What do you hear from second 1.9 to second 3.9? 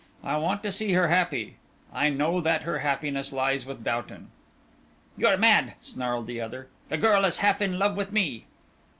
I know that her happiness lies with